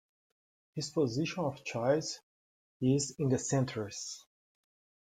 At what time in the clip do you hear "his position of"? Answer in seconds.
0.73-1.63